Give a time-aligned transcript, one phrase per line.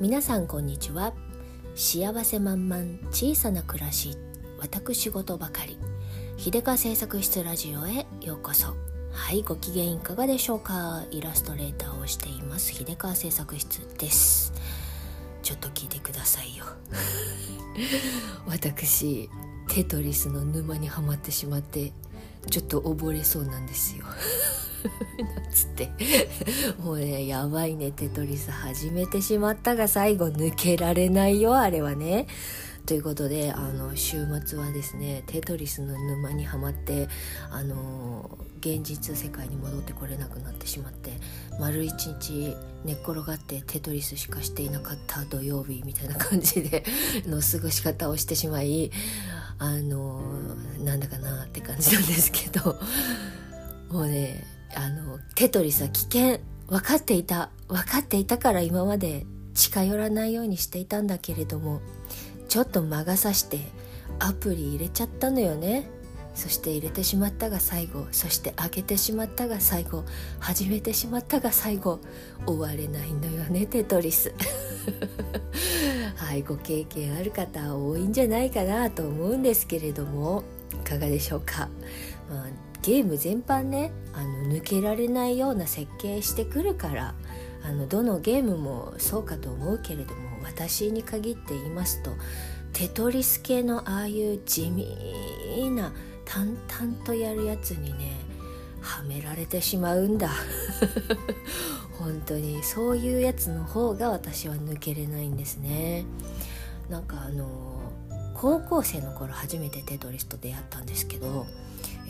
[0.00, 1.12] 皆さんこんにちは。
[1.74, 4.16] 幸せ満々小さな暮らし
[4.58, 5.76] 私事ばかり。
[6.38, 8.68] 秀川製作室ラジオへようこそ。
[9.12, 11.04] はいご機嫌いかがでしょうか。
[11.10, 14.54] イラストレーターをしています秀川製作室です。
[15.42, 16.64] ちょっと聞いてくださいよ。
[18.48, 19.28] 私
[19.68, 21.92] テトリスの沼にはまってしまって
[22.48, 24.06] ちょっと溺れそうなんですよ。
[25.50, 25.90] つって。
[26.82, 32.26] もうねやばいねテトリス始めてしまったが最後抜けられないよあれはね。
[32.86, 37.08] ということであの週末はですねテトリスの沼にはまって
[37.50, 41.12] あの現実世界に戻ってこれなくなってしまって
[41.60, 46.82] 丸一日寝っ転がってテトリスしかしていなかった土曜日みたいな感じで
[47.26, 48.90] の過ごし方をしてしまい
[49.58, 50.20] あの
[50.80, 52.80] なんだかなって感じなんですけど。
[53.90, 56.40] もうねあのテトリスは危険。
[56.70, 61.80] 分かっていた分かっていたから今まで近寄らないようにしていたんだけれども
[62.48, 63.58] ちょっと魔が差して
[64.20, 65.88] アプリ入れちゃったのよね。
[66.32, 70.04] そして入れてしまったが最後そして開けてしまったが最後
[70.38, 71.98] 始めてしまったが最後
[72.46, 74.32] 終われないのよねテトリス。
[76.14, 80.44] はいご経験ある方多いんじゃないかなと思うんですけれども。
[80.72, 81.68] いかがでしょうか、
[82.30, 82.46] まあ、
[82.82, 87.14] ゲーム全般ねあの抜けられないような設計してくるから
[87.62, 92.12] あのどのゲームもそうかと思うけれども私に限って言いますと
[92.72, 95.92] テトリス系のああいう地味な
[96.24, 98.12] 淡々とやるやつにね
[98.80, 100.30] はめられてしまうんだ。
[101.98, 106.06] 本当にそういうやつの方が私は抜けれないんですね。
[106.88, 107.46] なんかあの
[108.40, 111.46] 高校生の頃初めてテトリスと出会ったんですけど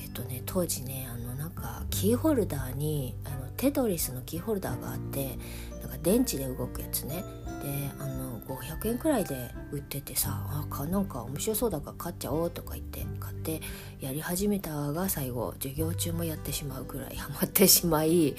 [0.00, 5.36] えっとね当時ねあのなんかキーホルダーにあのテトリスのキーホルダーがあって
[5.80, 7.24] なんか電池で動くやつね。
[7.64, 13.60] であの500円くらいで売っててさあかなんか面白そうだから買っちゃおうとか言って買って
[14.00, 18.34] やり始めたが最後授業中もやってしまうくらいハマってしまい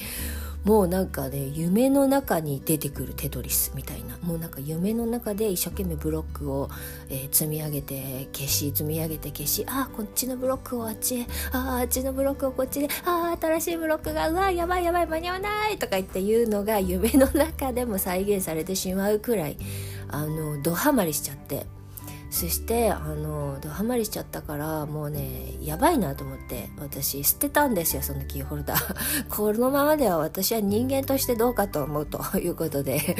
[0.63, 6.69] もうなんかね夢の中に出てくるテトリスみたいなもうなんか夢の中で一生懸命ブロックを、
[7.09, 19.57] えー、積み上げて消し積み上げて消しあこっちのブロックをあっちへああっちのブロックをこっちでああ新しいブロックがうわやばいやばい間に合わないとか言って言うのが夢の中でも再現されてしまうくらい
[20.09, 21.80] あのドハマりしちゃって。
[22.31, 29.27] そしてあのドハマりしちゃったからもうねやばいなと思って私捨てたんですよそのキーホルダー。
[29.29, 33.17] このままでは私は人間としてどうかと思うということで。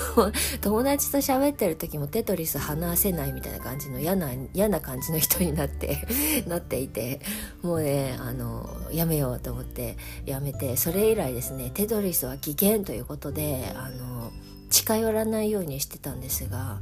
[0.62, 5.98] 友達と喋ってる時もテトリス話せないみたいな感じの嫌な嫌な感じの人になって
[6.48, 7.20] なっていて。
[7.62, 10.76] もうねあのやめようと思ってやめて。
[10.78, 14.32] それ以来ですねテトリスは危険ということであの
[14.70, 16.80] 近寄らないようにしてたんですが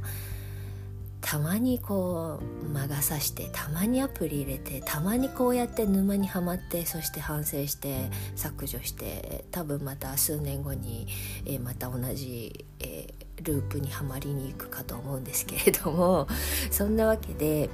[1.23, 11.07] たまにこう魔が差してたまにアプリ入れてたまにこうやって沼にはまってそして反省して削除して多分また数年後に、
[11.45, 16.27] えー、また同じ、えー、ループにはまりに行くかと思うんですけれども
[16.69, 17.69] そんなわけで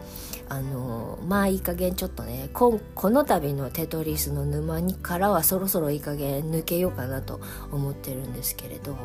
[0.47, 8.95] あのまあいい加減ちょっとねここの度のテトリスの沼にからはそろそろいい加減抜けようかなと思ってるんですけれど。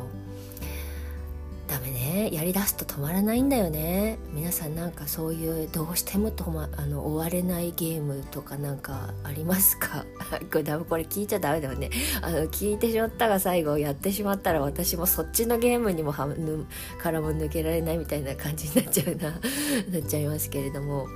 [1.67, 2.29] ダメね。
[2.31, 4.17] やりだすと止まらないんだよね。
[4.31, 10.05] 皆さんなんかそういうどうしても止、ま、あの終われないゲームとかなんかありますか？
[10.51, 11.89] これこれ聞いちゃダメだよね。
[12.21, 16.65] あの聞いてしまったが最後やってしまったら私もそっちのゲームにもはぬ
[16.99, 19.31] からも抜けられないみたいな感じになっちゃうな。
[19.91, 21.07] なっちゃいますけれども。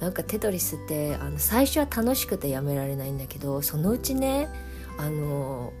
[0.00, 4.48] なんかテトリスってあの最初は楽しくてやめられないんだけどそのうちね
[4.98, 5.72] あの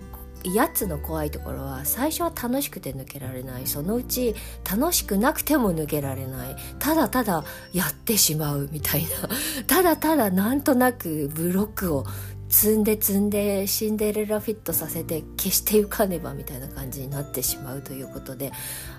[0.44, 3.66] やつの怖いところは最初は楽しくて抜けられない。
[3.66, 4.34] そのうち
[4.70, 6.56] 楽しくなくても抜けられない。
[6.78, 9.08] ただただやってしまうみたいな。
[9.66, 12.04] ただただなんとなくブロックを
[12.48, 18.52] 積んで積んでシンデレラフィットさせて消してゆかねばみたいな感じになってしまうということで。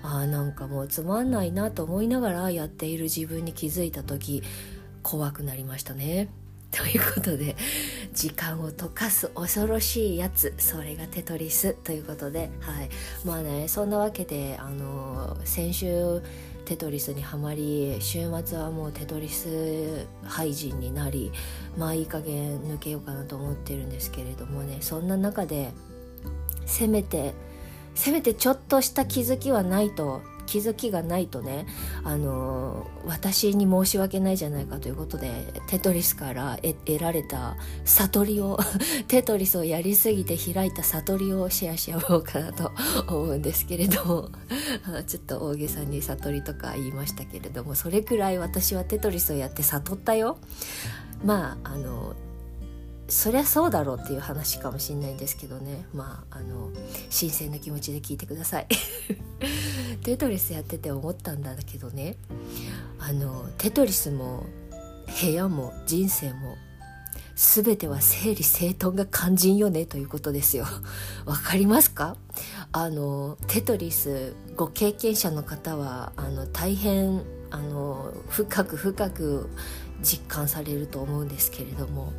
[0.03, 4.44] ああなんかもうつまんないなと思いながらやっている自分に気づいた時
[5.03, 6.30] 怖くなりましたね。
[6.77, 7.56] ということで
[8.13, 12.89] 時間を溶かす恐ろしいやつそれがテトリスということではい。
[13.24, 16.22] まあねそんなわけであの先週
[16.66, 21.31] テトリスにはまり週末はもうテトリス廃人になり
[21.77, 25.71] まあいい加減抜けようかなと思ってるんですけれどもねそんな中で
[26.66, 27.33] せめて
[27.94, 31.65] せめてちょっとした気づきはないと気づきがないとね
[32.03, 38.59] あの私に申し訳ないじゃないかということでテトリスから得られた悟りを
[39.07, 42.71] テトリスをやりすぎて開いた悟りをシェアし合おうかなと
[43.07, 44.30] 思うんですけれども
[45.07, 50.38] ちょっと大げさに悟りとか言いましたけれどもそれくらい私はテトリスをやって悟ったよ。
[51.24, 52.13] まああの
[53.07, 55.86] そりゃそうだろうっていう話かもしれないんですけどね。
[55.94, 56.72] まああの
[57.10, 58.68] 新鮮な気持ちで聞いてください。
[60.04, 62.18] テトリスやってて思ったんだけどね。
[63.00, 64.46] あのテトリスも
[65.22, 66.57] 部屋も人生も
[67.36, 70.66] 全ては整理整頓が肝心よねということですよ。
[71.25, 72.18] わかりますか？
[72.72, 77.22] あのテトリスご経験者の方はあの大変
[77.52, 79.50] あの深く深く
[80.02, 82.12] 実感されると思うんですけれども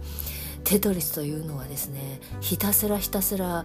[0.66, 3.64] テトリスというのはですねひたすらひたすら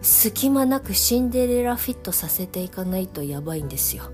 [0.00, 4.04] 隙間なくシンデレラフィットさせていかないとやばいんですよ。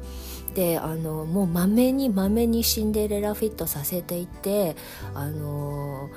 [0.53, 4.75] であのもうまめにまめにシンデレラフィットさせていって
[5.15, 6.11] あの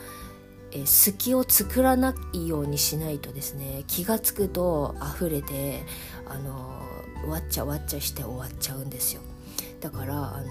[0.72, 5.84] え隙を作らないようにしないとですね気が付くと溢れて
[6.26, 6.82] あの
[7.30, 9.22] わっちゃわっちゃして終わっちゃうんですよ。
[9.80, 10.48] だからあの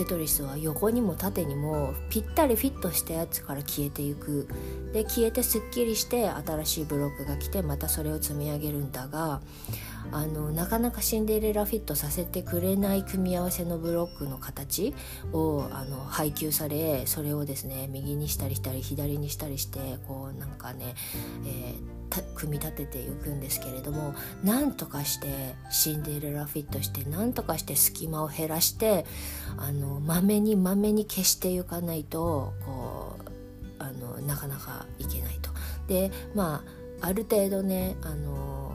[0.00, 4.48] テトリスは横にも縦にもぴったりフィットしたやつから消えていく。
[4.94, 9.42] で消えてすっきりして新しいブロックが来てまたそれを積み上げるんだが
[10.12, 14.94] あのなかなかシンデレラフィットさせてくれない組み合わせのブロックの形
[15.32, 20.94] をあの配給されそれをですね右にしたりしたり左にしたりしてこうなんかね、
[21.46, 29.06] えー、組み立てていくんですけれどもなんとかしてシンデレラフィットしてなんとかして隙間を減らして
[29.58, 33.30] あのまめにまめに消していかないとこう
[33.78, 35.50] あのなかなかいけないと。
[35.86, 36.62] でま
[37.00, 38.69] あある程度ねあの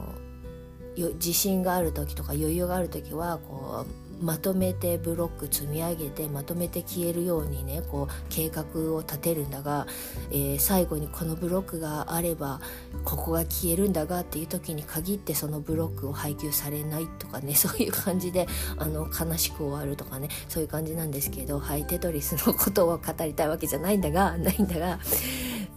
[0.96, 9.86] 自信がある時とか余裕がある時はこうまとめてブロック積み上げてまとめて消えるようにねこう計画を立てるんだが、
[10.30, 12.60] えー、最後にこのブロックがあれば
[13.04, 18.46] ここが消えるんだがっていう時に限ってそのブロックを配給されないとかね そういう感じで
[18.78, 24.98] あの悲しく終わるとかねそういう感じなんですけどはいテトリスのことを語りたいわけじゃないんだがないんだが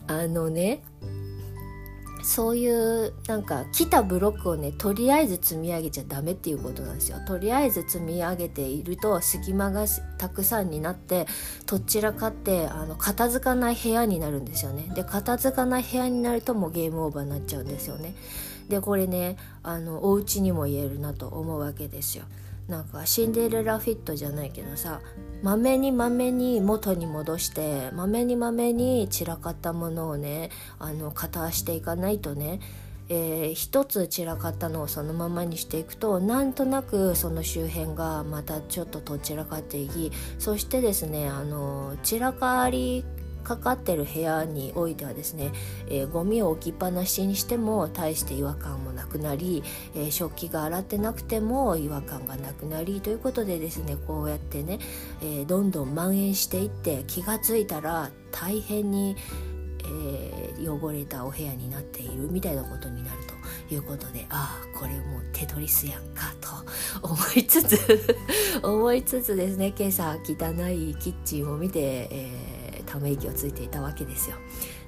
[0.08, 0.82] あのね
[2.30, 7.18] そういうなんか来たブロックをねとりあえず積み上げちゃダメっていうことなんですよ。
[7.26, 9.88] とりあえず積み上げていると隙間が
[10.20, 11.26] たくさんになって
[11.66, 14.92] とっちらかってあの片付かない部屋になるんですよね。
[14.94, 18.14] で片付かない部屋になるともうゲームオーバーになっちゃうんですよね。
[18.70, 22.26] でこれねあのお家にも言えるなと思うわけですよ。
[22.70, 25.02] なんかシンデレラフィットじゃないけどさ
[25.42, 32.60] まめにまめに元に戻してまめにまめに散らかったものをねあの片していかないとね
[33.12, 43.04] えー、一つ散らかったのをそのままにしていくとなんとなくその周辺がまたちょっとと散らかっていきそしてですねあの散らかり
[43.50, 45.52] かかってる部屋においてはですね、
[45.88, 49.64] えー、ゴミを置きっぱなしにしても大して違和感もなくなり、
[49.96, 54.78] えー、食器が洗ってなくても違和感がなくなりということでですねこうやってね、
[55.24, 59.16] えー、どんどん蔓延していって気が付いたら大変に、
[59.92, 63.18] え汚れたお部屋になっているみたいなことになる
[63.68, 68.16] ということでああこれもうテトリスやんかと思いつつ
[68.62, 72.49] 思いつつですね今朝汚いキッチンを見て、えー
[72.90, 74.38] ため息をついていたわけですよ。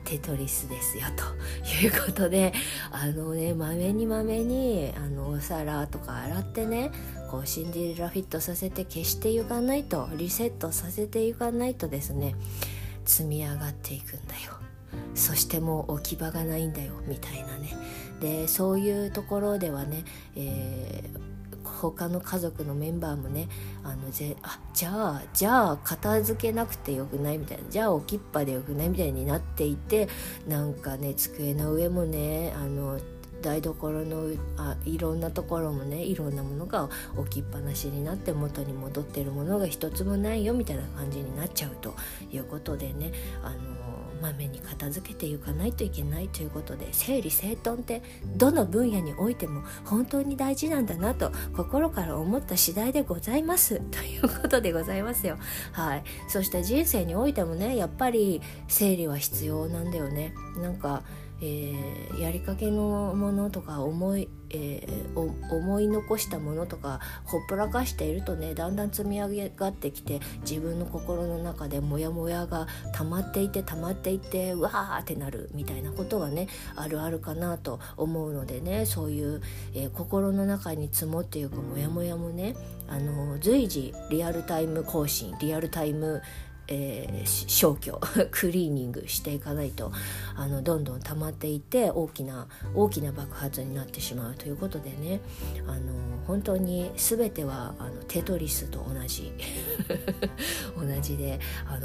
[0.04, 2.54] テトリスですよということで
[2.92, 6.92] あのねまめにまめにあのお皿とか洗ってね
[7.30, 12.36] こうシンデレラフィットさせて消していかないとリセットさせていかないとですね
[13.06, 14.54] 積み上がっていくんだよ
[15.14, 17.78] そしてもう置き場がないんだよみたいなね
[18.20, 20.04] でそういうところではね、
[20.36, 21.31] えー
[21.90, 23.48] 他の家族のメンバーもね
[23.84, 27.64] あのぜあじゃあじゃあ片付けなくてよくないみたいな。
[27.70, 30.08] じゃあ置きっぱでよくないみたいになっていて
[30.48, 33.00] なんかね机の上もねあの
[33.42, 41.96] 台所のあいろんなところもねいろんなものが置きっぱなしになって元に戻ってるものが一つもないよみたいな感じになっちゃうと
[42.32, 43.12] いうことでね
[43.44, 43.81] あの
[44.22, 48.02] まめに片付けていかないといけないということで整理整頓って
[48.36, 53.82] どの分野においても本当に大事なんだなと心から思った次第でございます。
[53.92, 55.38] ということでございますよ。
[55.72, 56.04] はい。
[56.28, 60.34] そして人生においてもねやっぱり整理は必要なんだよね。
[60.58, 61.04] なんか
[61.42, 65.20] えー、やりかけのものとか思い、えー、
[65.52, 79.42] 思い残したものとかほっぽらかしているとねだんだん積み上がってきて自分の心の中でモヤモヤが溜まっていて溜まっていってうわーってなるみたいなことがねあるあるかなと思うのでねそういう、
[79.74, 82.56] えー、心の中に積もっていくモヤモヤもね
[82.88, 86.22] あの随時リアルタイム更新リアルタイム
[86.68, 88.00] えー、消去
[88.32, 89.92] クリーニングしていかないと
[90.36, 95.20] あのどんどん溜まっていって大きな大きな爆発になってしまうということでね。
[95.68, 95.94] あの
[96.28, 99.34] 本当に全てはあのテトリスと同じ
[100.78, 101.40] 同じで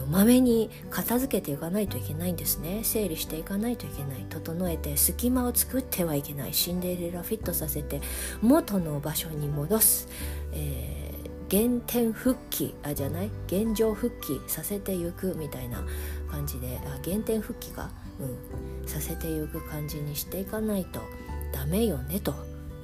[0.09, 2.81] まめに片付けていかないといけないんですね。
[2.85, 4.27] 整理していかないといけない。
[4.29, 6.55] 整えて隙間を作ってはいけない。
[6.55, 8.01] シンデレラフィットさせて
[8.41, 10.09] 元の場所に戻す、
[10.53, 11.06] えー
[11.51, 13.31] 原点復帰あじゃない？
[13.47, 15.85] 現状復帰させていくみたいな
[16.31, 21.01] 感じであ原点復帰か、うん、させていく感じにしていかないと
[21.53, 22.35] ダメよねと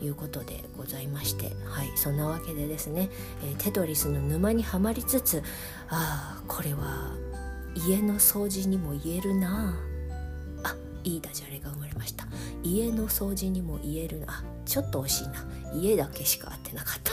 [0.00, 3.08] いうことでございましてはいそんなわけでですね、
[3.44, 5.42] えー、テトリスの沼にはまりつつ
[5.88, 7.14] ああこれは
[7.74, 9.91] 家の掃除にも言えるなあ。
[11.04, 12.26] いいダジャレが生まれました。
[12.62, 14.44] 家の掃除にも言えるな。
[14.64, 15.44] ちょっと惜しいな。
[15.74, 17.12] 家だけしか合ってなかった。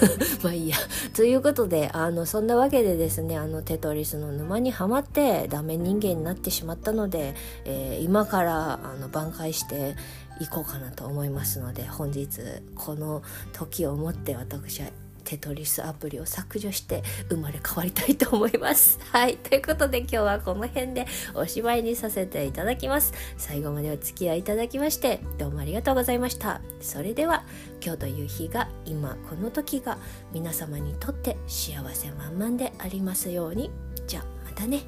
[0.42, 0.76] まあいいや。
[1.14, 9.96] ということであのそんなわけでですねあのテトリスの沼にはまってダメ人間になってしまったので、えー、今からあの挽回して
[10.40, 12.40] いこうかなと思いますので本日
[12.74, 14.88] この時をもって私は
[15.30, 18.98] テトリスアプリを削除して生まれ変わりたいと思います。
[19.12, 19.36] はい。
[19.36, 23.12] ということで今日はこの辺でおしまいにさせていただきます。
[23.38, 26.60] 最後までお付き合いいただきましてどうもありがとうございました。
[26.80, 27.44] それでは
[27.80, 29.98] 今日という日が今この時が
[30.32, 33.70] 皆様にとって幸せ満々でありますように。
[34.08, 34.82] じゃあまたね。